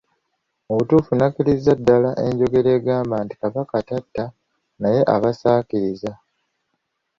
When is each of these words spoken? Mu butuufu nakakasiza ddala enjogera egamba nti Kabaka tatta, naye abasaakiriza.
Mu 0.65 0.73
butuufu 0.77 1.11
nakakasiza 1.15 1.73
ddala 1.79 2.09
enjogera 2.25 2.69
egamba 2.77 3.15
nti 3.23 3.35
Kabaka 3.41 3.75
tatta, 3.89 4.25
naye 4.81 5.01
abasaakiriza. 5.15 6.11